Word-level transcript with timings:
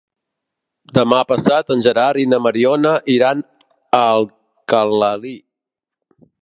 Demà 0.97 1.19
passat 1.31 1.69
en 1.75 1.83
Gerard 1.87 2.21
i 2.23 2.27
na 2.31 2.39
Mariona 2.47 2.95
iran 3.19 3.45
a 4.01 4.05
Alcalalí. 4.19 5.37